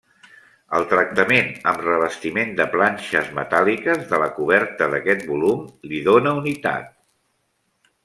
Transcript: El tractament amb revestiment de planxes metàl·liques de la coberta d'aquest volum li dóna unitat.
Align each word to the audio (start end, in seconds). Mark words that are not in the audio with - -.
El 0.77 0.85
tractament 0.93 1.51
amb 1.71 1.83
revestiment 1.89 2.57
de 2.61 2.67
planxes 2.73 3.29
metàl·liques 3.41 4.03
de 4.15 4.23
la 4.27 4.33
coberta 4.41 4.91
d'aquest 4.97 5.25
volum 5.33 5.65
li 5.93 6.05
dóna 6.13 6.37
unitat. 6.45 6.93